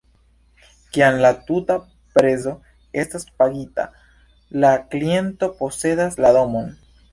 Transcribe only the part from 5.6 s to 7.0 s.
posedas la domon.